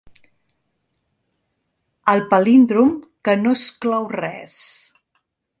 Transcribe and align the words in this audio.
El 2.15 2.25
palíndrom 2.33 2.97
que 3.29 3.39
no 3.45 3.55
exclou 3.59 4.11
res. 4.19 4.61